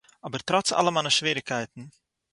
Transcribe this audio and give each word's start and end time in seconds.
אָבער 0.25 0.43
טראָץ 0.47 0.67
אַלע 0.77 0.91
מיינע 0.95 1.11
שוועריגקייטן 1.17 1.83